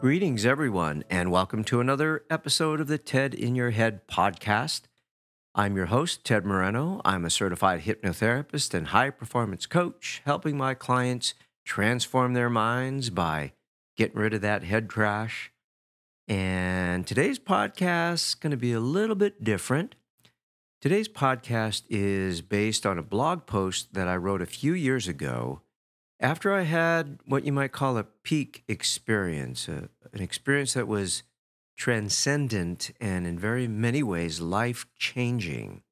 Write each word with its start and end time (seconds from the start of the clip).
Greetings, 0.00 0.46
everyone, 0.46 1.04
and 1.10 1.30
welcome 1.30 1.62
to 1.64 1.78
another 1.78 2.24
episode 2.30 2.80
of 2.80 2.86
the 2.86 2.96
TED 2.96 3.34
in 3.34 3.54
Your 3.54 3.68
Head 3.68 4.06
podcast. 4.08 4.84
I'm 5.54 5.76
your 5.76 5.86
host, 5.86 6.24
Ted 6.24 6.46
Moreno. 6.46 7.02
I'm 7.04 7.26
a 7.26 7.30
certified 7.30 7.82
hypnotherapist 7.82 8.72
and 8.72 8.86
high 8.86 9.10
performance 9.10 9.66
coach, 9.66 10.22
helping 10.24 10.56
my 10.56 10.72
clients 10.72 11.34
transform 11.66 12.32
their 12.32 12.48
minds 12.48 13.10
by 13.10 13.52
getting 13.98 14.18
rid 14.18 14.32
of 14.32 14.40
that 14.40 14.62
head 14.62 14.88
trash. 14.88 15.52
And 16.26 17.06
today's 17.06 17.38
podcast 17.38 18.28
is 18.28 18.34
going 18.36 18.52
to 18.52 18.56
be 18.56 18.72
a 18.72 18.80
little 18.80 19.16
bit 19.16 19.44
different. 19.44 19.96
Today's 20.80 21.10
podcast 21.10 21.82
is 21.90 22.40
based 22.40 22.86
on 22.86 22.96
a 22.96 23.02
blog 23.02 23.44
post 23.44 23.92
that 23.92 24.08
I 24.08 24.16
wrote 24.16 24.40
a 24.40 24.46
few 24.46 24.72
years 24.72 25.06
ago 25.08 25.60
after 26.20 26.52
I 26.52 26.62
had 26.62 27.18
what 27.24 27.44
you 27.44 27.52
might 27.52 27.72
call 27.72 27.96
a 27.96 28.04
peak 28.04 28.62
experience, 28.68 29.68
a, 29.68 29.88
an 30.12 30.20
experience 30.20 30.74
that 30.74 30.86
was 30.86 31.22
transcendent 31.76 32.90
and 33.00 33.26
in 33.26 33.38
very 33.38 33.66
many 33.66 34.02
ways 34.02 34.40
life 34.40 34.86
changing. 34.98 35.82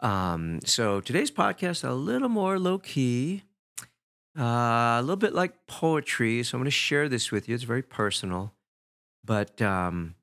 Um, 0.00 0.60
so 0.64 1.00
today's 1.00 1.30
podcast 1.30 1.82
a 1.82 1.92
little 1.92 2.28
more 2.28 2.58
low 2.58 2.78
key, 2.78 3.44
uh, 4.38 4.42
a 4.42 5.00
little 5.00 5.16
bit 5.16 5.34
like 5.34 5.66
poetry. 5.66 6.42
So 6.42 6.56
I'm 6.56 6.60
going 6.60 6.66
to 6.66 6.70
share 6.70 7.08
this 7.08 7.32
with 7.32 7.48
you. 7.48 7.54
It's 7.54 7.64
very 7.64 7.82
personal, 7.82 8.52
but 9.24 9.60
um, 9.62 10.14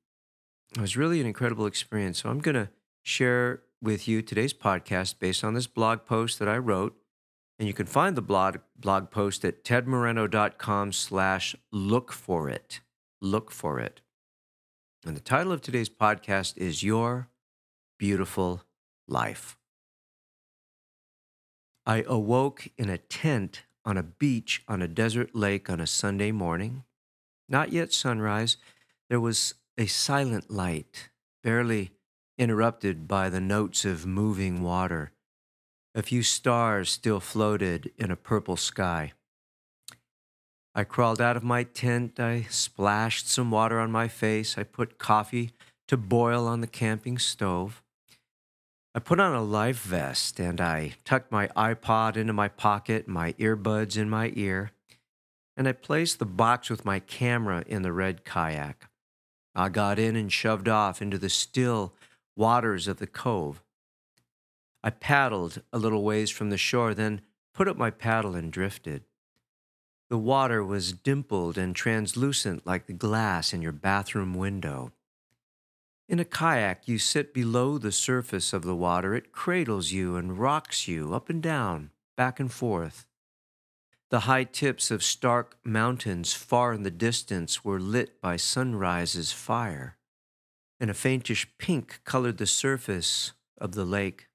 it 0.76 0.82
was 0.82 0.96
really 0.96 1.20
an 1.20 1.26
incredible 1.26 1.66
experience. 1.66 2.22
So 2.22 2.30
I'm 2.30 2.40
going 2.40 2.56
to 2.56 2.70
share 3.02 3.64
with 3.82 4.08
you 4.08 4.22
today's 4.22 4.54
podcast 4.54 5.20
based 5.20 5.44
on 5.44 5.56
this 5.56 5.68
blog 5.68 6.06
post 6.06 6.38
that 6.40 6.48
I 6.48 6.58
wrote 6.58 6.96
and 7.58 7.68
you 7.68 7.74
can 7.74 7.86
find 7.86 8.16
the 8.16 8.22
blog, 8.22 8.58
blog 8.78 9.12
post 9.12 9.46
at 9.46 9.64
tedmoreno.com 9.64 10.92
slash 10.92 11.56
look 11.72 12.12
for 12.12 12.50
it. 12.50 12.82
Look 13.22 13.52
for 13.52 13.80
it. 13.80 14.02
And 15.06 15.16
the 15.16 15.22
title 15.22 15.52
of 15.52 15.62
today's 15.62 15.90
podcast 15.90 16.58
is 16.58 16.84
Your 16.84 17.30
Beautiful 17.98 18.64
Life. 19.08 19.58
I 21.86 22.04
awoke 22.08 22.68
in 22.78 22.90
a 22.90 22.98
tent 22.98 23.64
on 23.86 23.98
a 23.98 24.04
beach 24.04 24.64
on 24.68 24.82
a 24.82 24.88
desert 24.88 25.36
lake 25.36 25.70
on 25.70 25.80
a 25.80 25.88
Sunday 25.88 26.32
morning. 26.32 26.84
Not 27.48 27.72
yet 27.72 27.94
sunrise. 27.94 28.58
There 29.10 29.20
was 29.20 29.54
a 29.78 29.86
silent 29.86 30.50
light, 30.50 31.10
barely 31.44 31.92
interrupted 32.38 33.08
by 33.08 33.30
the 33.30 33.40
notes 33.40 33.86
of 33.86 34.06
moving 34.06 34.64
water. 34.64 35.12
A 35.98 36.04
few 36.04 36.24
stars 36.24 36.90
still 36.90 37.22
floated 37.22 37.90
in 37.98 38.12
a 38.12 38.18
purple 38.18 38.58
sky. 38.58 39.14
I 40.76 40.84
crawled 40.84 41.22
out 41.22 41.38
of 41.38 41.44
my 41.44 41.64
tent. 41.64 42.20
I 42.20 42.48
splashed 42.50 43.30
some 43.30 43.50
water 43.50 43.80
on 43.80 43.94
my 43.94 44.10
face. 44.10 44.58
I 44.58 44.64
put 44.64 44.98
coffee 44.98 45.52
to 45.88 45.96
boil 45.96 46.48
on 46.48 46.60
the 46.60 46.68
camping 46.68 47.18
stove. 47.18 47.82
I 48.94 49.00
put 49.00 49.22
on 49.22 49.34
a 49.34 49.42
life 49.42 49.84
vest 49.84 50.38
and 50.38 50.60
I 50.60 50.96
tucked 51.06 51.32
my 51.32 51.48
iPod 51.56 52.18
into 52.18 52.34
my 52.34 52.50
pocket, 52.50 53.08
my 53.08 53.32
earbuds 53.34 53.96
in 53.96 54.10
my 54.10 54.34
ear, 54.36 54.72
and 55.56 55.66
I 55.66 55.72
placed 55.72 56.20
the 56.20 56.26
box 56.26 56.70
with 56.70 56.84
my 56.84 57.00
camera 57.00 57.64
in 57.68 57.84
the 57.84 57.94
red 57.94 58.26
kayak. 58.26 58.90
I 59.56 59.70
got 59.70 59.98
in 59.98 60.18
and 60.18 60.30
shoved 60.30 60.68
off 60.68 61.02
into 61.02 61.18
the 61.18 61.30
still 61.30 61.94
waters 62.36 62.90
of 62.90 63.00
the 63.00 63.08
cove. 63.08 63.62
I 64.86 64.92
paddled 64.92 65.64
a 65.74 65.80
little 65.80 66.04
ways 66.04 66.30
from 66.30 66.52
the 66.52 66.60
shore, 66.60 66.94
then 66.94 67.22
put 67.56 67.68
up 67.68 67.76
my 67.76 67.90
paddle 67.90 68.36
and 68.36 68.54
drifted. 68.54 69.04
The 70.10 70.18
water 70.20 70.64
was 70.64 70.94
dimpled 70.94 71.58
and 71.58 71.76
translucent 71.76 72.68
like 72.68 72.86
the 72.86 72.94
glass 72.94 73.52
in 73.52 73.64
your 73.64 73.72
bathroom 73.72 74.36
window. 74.36 74.92
In 76.08 76.20
a 76.20 76.24
kayak, 76.24 76.88
you 76.88 77.00
sit 77.00 77.34
below 77.34 77.80
the 77.80 77.92
surface 77.92 78.54
of 78.54 78.62
the 78.62 78.76
water. 78.76 79.16
It 79.16 79.32
cradles 79.32 79.92
you 79.92 80.18
and 80.18 80.38
rocks 80.38 80.88
you 80.88 81.16
up 81.16 81.32
and 81.32 81.42
down, 81.42 81.90
back 82.16 82.40
and 82.40 82.52
forth. 82.52 83.08
The 84.12 84.22
high 84.22 84.44
tips 84.44 84.92
of 84.92 85.04
stark 85.04 85.58
mountains 85.64 86.34
far 86.34 86.74
in 86.74 86.84
the 86.84 86.92
distance 86.92 87.66
were 87.66 87.80
lit 87.80 88.22
by 88.22 88.36
sunrise's 88.36 89.32
fire, 89.32 89.98
and 90.80 90.92
a 90.92 90.94
faintish 90.94 91.48
pink 91.58 92.02
colored 92.04 92.38
the 92.38 92.46
surface 92.46 93.34
of 93.58 93.72
the 93.72 93.84
lake. 93.84 94.28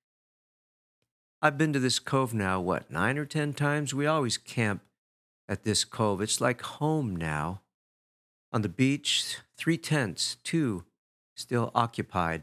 I've 1.43 1.57
been 1.57 1.73
to 1.73 1.79
this 1.79 1.99
cove 1.99 2.35
now, 2.35 2.61
what, 2.61 2.91
nine 2.91 3.17
or 3.17 3.25
ten 3.25 3.55
times? 3.55 3.95
We 3.95 4.07
always 4.07 4.37
camp 4.37 4.83
at 5.49 5.65
this 5.65 5.85
cove. 5.85 6.21
It's 6.21 6.41
like 6.41 6.61
home 6.61 7.17
now. 7.17 7.63
On 8.53 8.61
the 8.61 8.69
beach, 8.69 9.39
three 9.57 9.79
tents, 9.79 10.37
two 10.45 10.85
still 11.35 11.71
occupied. 11.75 12.43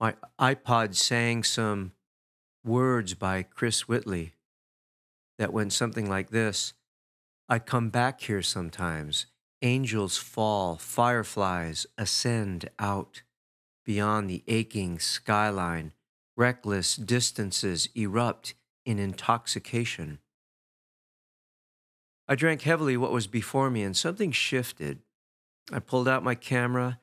My 0.00 0.14
iPod 0.40 0.96
sang 0.96 1.44
some 1.44 1.92
words 2.64 3.14
by 3.14 3.44
Chris 3.44 3.86
Whitley 3.86 4.32
that 5.38 5.52
went 5.52 5.72
something 5.72 6.08
like 6.08 6.30
this 6.30 6.72
I 7.48 7.60
come 7.60 7.90
back 7.90 8.22
here 8.22 8.42
sometimes. 8.42 9.26
Angels 9.62 10.16
fall, 10.16 10.76
fireflies 10.76 11.86
ascend 11.96 12.68
out 12.80 13.22
beyond 13.84 14.28
the 14.28 14.42
aching 14.48 14.98
skyline 14.98 15.92
reckless 16.36 16.96
distances 16.96 17.88
erupt 17.94 18.54
in 18.84 18.98
intoxication. 18.98 20.18
I 22.28 22.34
drank 22.34 22.62
heavily 22.62 22.96
what 22.96 23.12
was 23.12 23.26
before 23.26 23.70
me, 23.70 23.82
and 23.82 23.96
something 23.96 24.32
shifted. 24.32 25.00
I 25.72 25.78
pulled 25.78 26.08
out 26.08 26.24
my 26.24 26.34
camera, 26.34 27.00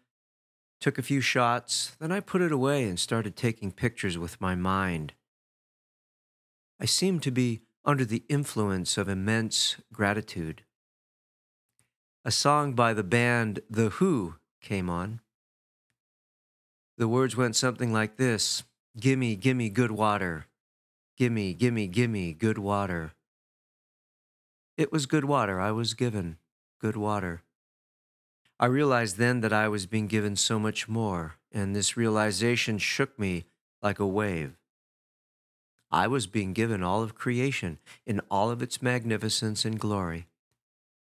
took 0.80 0.98
a 0.98 1.04
few 1.04 1.22
shots, 1.22 1.96
then 2.00 2.12
I 2.12 2.20
put 2.20 2.42
it 2.42 2.52
away 2.52 2.84
and 2.84 3.00
started 3.00 3.36
taking 3.36 3.72
pictures 3.72 4.18
with 4.18 4.42
my 4.42 4.56
mind. 4.56 5.14
I 6.80 6.86
seemed 6.86 7.24
to 7.24 7.32
be 7.32 7.62
under 7.86 8.06
the 8.06 8.24
influence 8.30 8.98
of 8.98 9.08
immense 9.08 9.78
gratitude. 9.92 10.64
A 12.26 12.32
song 12.32 12.74
by 12.74 12.94
the 12.94 13.04
band 13.04 13.62
The 13.70 13.90
Who 13.90 14.36
came 14.62 14.90
on. 14.90 15.22
The 16.98 17.08
words 17.08 17.36
went 17.36 17.56
something 17.56 17.92
like 17.92 18.18
this 18.18 18.64
Gimme, 19.00 19.36
gimme 19.36 19.70
good 19.70 19.90
water. 19.90 20.46
Gimme, 21.18 21.56
gimme, 21.56 21.88
gimme 21.88 22.34
good 22.34 22.60
water. 22.60 23.14
It 24.78 24.92
was 24.92 25.08
good 25.08 25.26
water 25.26 25.60
I 25.60 25.72
was 25.72 25.96
given, 25.96 26.38
good 26.80 26.96
water. 26.96 27.42
I 28.60 28.68
realized 28.68 29.18
then 29.18 29.42
that 29.42 29.52
I 29.52 29.68
was 29.68 29.88
being 29.88 30.06
given 30.06 30.36
so 30.36 30.60
much 30.60 30.88
more, 30.88 31.38
and 31.52 31.76
this 31.76 31.98
realization 31.98 32.78
shook 32.78 33.18
me 33.18 33.46
like 33.82 33.98
a 33.98 34.06
wave. 34.06 34.58
I 35.92 36.06
was 36.08 36.28
being 36.28 36.54
given 36.54 36.84
all 36.84 37.02
of 37.02 37.16
creation 37.16 37.80
in 38.06 38.22
all 38.30 38.52
of 38.52 38.62
its 38.62 38.80
magnificence 38.80 39.66
and 39.66 39.80
glory. 39.80 40.28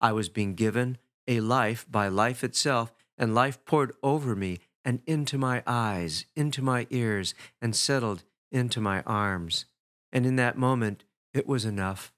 I 0.01 0.11
was 0.11 0.29
being 0.29 0.55
given 0.55 0.99
a 1.29 1.41
life 1.41 1.87
by 1.89 2.09
life 2.09 2.43
itself, 2.43 2.93
and 3.17 3.37
life 3.37 3.65
poured 3.65 3.93
over 4.03 4.35
me 4.35 4.59
and 4.89 5.03
into 5.07 5.37
my 5.37 5.63
eyes, 5.67 6.25
into 6.35 6.63
my 6.63 6.87
ears, 6.89 7.35
and 7.61 7.77
settled 7.77 8.23
into 8.51 8.81
my 8.81 9.03
arms. 9.03 9.67
And 10.15 10.25
in 10.25 10.37
that 10.37 10.57
moment, 10.57 11.05
it 11.35 11.47
was 11.47 11.67
enough. 11.67 12.11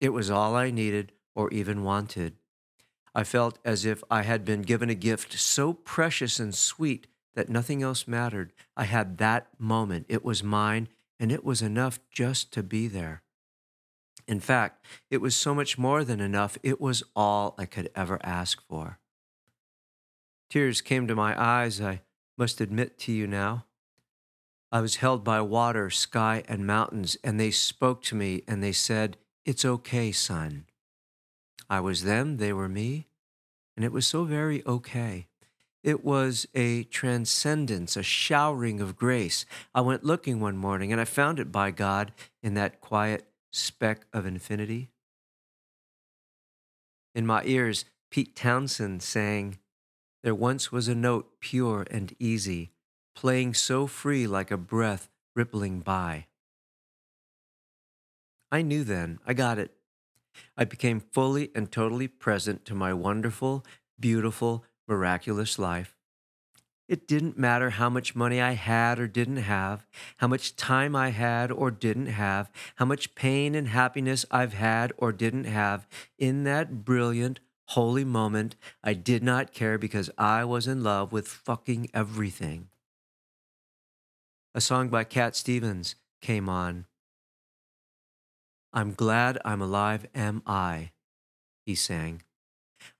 It 0.00 0.08
was 0.08 0.28
all 0.28 0.56
I 0.56 0.72
needed 0.72 1.12
or 1.36 1.52
even 1.52 1.84
wanted. 1.84 2.34
I 3.14 3.22
felt 3.22 3.60
as 3.64 3.84
if 3.84 4.02
I 4.10 4.22
had 4.22 4.44
been 4.44 4.62
given 4.62 4.90
a 4.90 4.94
gift 4.96 5.38
so 5.38 5.72
precious 5.72 6.40
and 6.40 6.52
sweet 6.52 7.06
that 7.36 7.48
nothing 7.48 7.80
else 7.80 8.08
mattered. 8.08 8.52
I 8.76 8.86
had 8.86 9.18
that 9.18 9.46
moment. 9.56 10.06
It 10.08 10.24
was 10.24 10.42
mine, 10.42 10.88
and 11.20 11.30
it 11.30 11.44
was 11.44 11.62
enough 11.62 12.00
just 12.10 12.52
to 12.54 12.64
be 12.64 12.88
there. 12.88 13.22
In 14.26 14.40
fact, 14.40 14.84
it 15.10 15.20
was 15.20 15.36
so 15.36 15.54
much 15.54 15.78
more 15.78 16.02
than 16.02 16.20
enough. 16.20 16.58
It 16.64 16.80
was 16.80 17.04
all 17.14 17.54
I 17.56 17.66
could 17.66 17.88
ever 17.94 18.18
ask 18.24 18.60
for. 18.66 18.98
Tears 20.50 20.80
came 20.80 21.06
to 21.06 21.14
my 21.14 21.40
eyes, 21.40 21.80
I 21.80 22.00
must 22.36 22.60
admit 22.60 22.98
to 23.00 23.12
you 23.12 23.28
now. 23.28 23.66
I 24.72 24.80
was 24.80 24.96
held 24.96 25.22
by 25.22 25.40
water, 25.40 25.90
sky, 25.90 26.42
and 26.48 26.66
mountains, 26.66 27.16
and 27.22 27.38
they 27.38 27.52
spoke 27.52 28.02
to 28.04 28.16
me 28.16 28.42
and 28.48 28.62
they 28.62 28.72
said, 28.72 29.16
It's 29.44 29.64
okay, 29.64 30.10
son. 30.10 30.66
I 31.68 31.78
was 31.78 32.02
them, 32.02 32.38
they 32.38 32.52
were 32.52 32.68
me, 32.68 33.06
and 33.76 33.84
it 33.84 33.92
was 33.92 34.06
so 34.06 34.24
very 34.24 34.66
okay. 34.66 35.28
It 35.84 36.04
was 36.04 36.46
a 36.54 36.82
transcendence, 36.84 37.96
a 37.96 38.02
showering 38.02 38.80
of 38.80 38.96
grace. 38.96 39.46
I 39.72 39.80
went 39.80 40.04
looking 40.04 40.40
one 40.40 40.56
morning 40.56 40.90
and 40.92 41.00
I 41.00 41.04
found 41.04 41.38
it 41.38 41.52
by 41.52 41.70
God 41.70 42.12
in 42.42 42.54
that 42.54 42.80
quiet 42.80 43.24
speck 43.52 44.04
of 44.12 44.26
infinity. 44.26 44.90
In 47.14 47.26
my 47.26 47.42
ears, 47.44 47.84
Pete 48.10 48.36
Townshend 48.36 49.02
sang, 49.02 49.58
There 50.22 50.34
once 50.34 50.70
was 50.70 50.86
a 50.86 50.94
note 50.94 51.40
pure 51.40 51.86
and 51.90 52.14
easy, 52.18 52.72
playing 53.14 53.54
so 53.54 53.86
free 53.86 54.26
like 54.26 54.50
a 54.50 54.56
breath 54.56 55.08
rippling 55.34 55.80
by. 55.80 56.26
I 58.52 58.62
knew 58.62 58.84
then, 58.84 59.18
I 59.26 59.32
got 59.32 59.58
it. 59.58 59.72
I 60.56 60.64
became 60.64 61.00
fully 61.00 61.50
and 61.54 61.70
totally 61.70 62.08
present 62.08 62.64
to 62.66 62.74
my 62.74 62.92
wonderful, 62.92 63.64
beautiful, 63.98 64.64
miraculous 64.86 65.58
life. 65.58 65.96
It 66.88 67.06
didn't 67.06 67.38
matter 67.38 67.70
how 67.70 67.88
much 67.88 68.16
money 68.16 68.40
I 68.40 68.52
had 68.52 68.98
or 68.98 69.06
didn't 69.06 69.36
have, 69.36 69.86
how 70.16 70.26
much 70.26 70.56
time 70.56 70.96
I 70.96 71.10
had 71.10 71.52
or 71.52 71.70
didn't 71.70 72.06
have, 72.06 72.50
how 72.76 72.84
much 72.84 73.14
pain 73.14 73.54
and 73.54 73.68
happiness 73.68 74.26
I've 74.30 74.54
had 74.54 74.92
or 74.98 75.12
didn't 75.12 75.44
have. 75.44 75.86
In 76.18 76.42
that 76.44 76.84
brilliant, 76.84 77.38
holy 77.70 78.04
moment, 78.04 78.56
I 78.82 78.94
did 78.94 79.22
not 79.22 79.52
care 79.52 79.78
because 79.78 80.10
I 80.18 80.44
was 80.44 80.66
in 80.66 80.82
love 80.82 81.12
with 81.12 81.28
fucking 81.28 81.88
everything. 81.94 82.68
A 84.54 84.60
song 84.60 84.88
by 84.88 85.04
Cat 85.04 85.36
Stevens 85.36 85.94
came 86.20 86.48
on. 86.48 86.86
I'm 88.72 88.92
glad 88.92 89.38
I'm 89.44 89.62
alive, 89.62 90.06
am 90.14 90.42
I? 90.46 90.90
He 91.64 91.76
sang. 91.76 92.22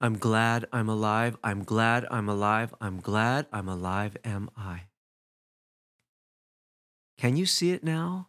I'm 0.01 0.19
glad 0.19 0.67
I'm 0.73 0.89
alive. 0.89 1.37
I'm 1.43 1.65
glad 1.65 2.07
I'm 2.11 2.29
alive. 2.29 2.75
I'm 2.81 3.01
glad 3.01 3.47
I'm 3.53 3.69
alive, 3.69 4.17
am 4.25 4.51
I? 4.57 4.83
Can 7.19 7.37
you 7.37 7.47
see 7.47 7.73
it 7.73 7.83
now? 7.83 8.29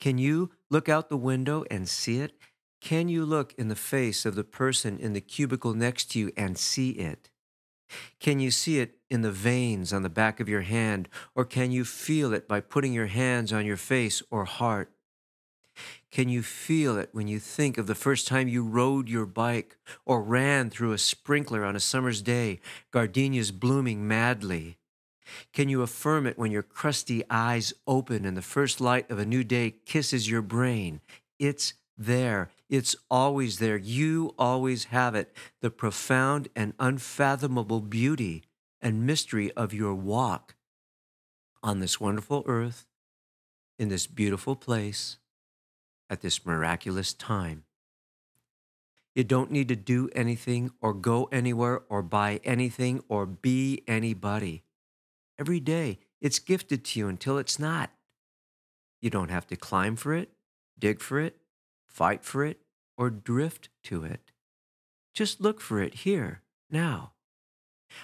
Can 0.00 0.18
you 0.18 0.50
look 0.70 0.88
out 0.88 1.08
the 1.08 1.16
window 1.16 1.64
and 1.70 1.88
see 1.88 2.20
it? 2.20 2.32
Can 2.80 3.08
you 3.08 3.24
look 3.24 3.54
in 3.58 3.68
the 3.68 3.76
face 3.76 4.24
of 4.24 4.34
the 4.34 4.44
person 4.44 4.98
in 4.98 5.12
the 5.12 5.20
cubicle 5.20 5.74
next 5.74 6.12
to 6.12 6.18
you 6.18 6.32
and 6.36 6.56
see 6.56 6.90
it? 6.90 7.30
Can 8.20 8.38
you 8.38 8.50
see 8.50 8.78
it 8.78 8.98
in 9.10 9.22
the 9.22 9.32
veins 9.32 9.92
on 9.92 10.02
the 10.02 10.08
back 10.10 10.40
of 10.40 10.48
your 10.48 10.60
hand, 10.60 11.08
or 11.34 11.44
can 11.44 11.70
you 11.70 11.84
feel 11.84 12.32
it 12.32 12.46
by 12.46 12.60
putting 12.60 12.92
your 12.92 13.06
hands 13.06 13.52
on 13.52 13.64
your 13.64 13.76
face 13.76 14.22
or 14.30 14.44
heart? 14.44 14.92
Can 16.10 16.28
you 16.28 16.42
feel 16.42 16.96
it 16.96 17.10
when 17.12 17.28
you 17.28 17.38
think 17.38 17.78
of 17.78 17.86
the 17.86 17.94
first 17.94 18.26
time 18.26 18.48
you 18.48 18.62
rode 18.62 19.08
your 19.08 19.26
bike 19.26 19.76
or 20.04 20.22
ran 20.22 20.70
through 20.70 20.92
a 20.92 20.98
sprinkler 20.98 21.64
on 21.64 21.76
a 21.76 21.80
summer's 21.80 22.22
day, 22.22 22.60
gardenias 22.90 23.50
blooming 23.50 24.06
madly? 24.06 24.78
Can 25.52 25.68
you 25.68 25.82
affirm 25.82 26.26
it 26.26 26.38
when 26.38 26.50
your 26.50 26.62
crusty 26.62 27.22
eyes 27.28 27.74
open 27.86 28.24
and 28.24 28.36
the 28.36 28.42
first 28.42 28.80
light 28.80 29.10
of 29.10 29.18
a 29.18 29.26
new 29.26 29.44
day 29.44 29.74
kisses 29.84 30.28
your 30.28 30.42
brain? 30.42 31.00
It's 31.38 31.74
there. 31.98 32.50
It's 32.70 32.94
always 33.10 33.58
there. 33.58 33.76
You 33.76 34.34
always 34.38 34.84
have 34.84 35.14
it. 35.14 35.34
The 35.60 35.70
profound 35.70 36.48
and 36.54 36.72
unfathomable 36.78 37.80
beauty 37.80 38.44
and 38.80 39.06
mystery 39.06 39.50
of 39.52 39.74
your 39.74 39.94
walk 39.94 40.54
on 41.62 41.80
this 41.80 42.00
wonderful 42.00 42.44
earth, 42.46 42.86
in 43.78 43.88
this 43.88 44.06
beautiful 44.06 44.56
place 44.56 45.18
at 46.08 46.20
this 46.20 46.46
miraculous 46.46 47.12
time. 47.12 47.64
You 49.14 49.24
don't 49.24 49.50
need 49.50 49.68
to 49.68 49.76
do 49.76 50.08
anything 50.14 50.70
or 50.80 50.94
go 50.94 51.24
anywhere 51.32 51.82
or 51.88 52.02
buy 52.02 52.40
anything 52.44 53.02
or 53.08 53.26
be 53.26 53.82
anybody. 53.88 54.62
Every 55.38 55.60
day, 55.60 55.98
it's 56.20 56.38
gifted 56.38 56.84
to 56.84 57.00
you 57.00 57.08
until 57.08 57.38
it's 57.38 57.58
not. 57.58 57.90
You 59.00 59.10
don't 59.10 59.30
have 59.30 59.46
to 59.48 59.56
climb 59.56 59.96
for 59.96 60.14
it, 60.14 60.30
dig 60.78 61.00
for 61.00 61.18
it, 61.18 61.36
fight 61.88 62.24
for 62.24 62.44
it, 62.44 62.60
or 62.96 63.10
drift 63.10 63.68
to 63.84 64.04
it. 64.04 64.32
Just 65.14 65.40
look 65.40 65.60
for 65.60 65.82
it 65.82 65.94
here, 65.94 66.42
now. 66.70 67.12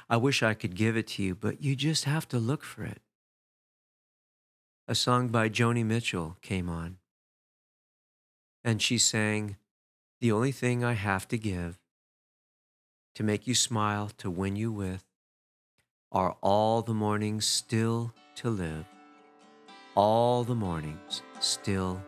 I 0.09 0.17
wish 0.17 0.43
I 0.43 0.55
could 0.55 0.75
give 0.75 0.97
it 0.97 1.07
to 1.09 1.23
you, 1.23 1.35
but 1.35 1.63
you 1.63 1.77
just 1.77 2.05
have 2.05 2.27
to 2.29 2.39
look 2.39 2.65
for 2.65 2.85
it. 2.85 3.01
A 4.89 4.95
song 4.95 5.29
by 5.29 5.49
Joni 5.49 5.85
Mitchell 5.85 6.37
came 6.43 6.69
on 6.69 6.99
and 8.65 8.81
she 8.81 8.99
sang, 8.99 9.57
The 10.21 10.33
only 10.33 10.53
thing 10.53 10.83
I 10.83 10.95
have 10.95 11.29
to 11.29 11.39
give 11.39 11.79
to 13.15 13.23
make 13.23 13.47
you 13.47 13.55
smile, 13.55 14.11
to 14.19 14.31
win 14.31 14.57
you 14.57 14.73
with, 14.73 15.05
are 16.11 16.37
all 16.41 16.83
the 16.83 16.95
mornings 16.95 17.47
still 17.47 18.13
to 18.37 18.51
live, 18.51 18.87
all 19.95 20.43
the 20.43 20.55
mornings 20.55 21.23
still 21.41 22.03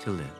to 0.00 0.10
live. 0.10 0.39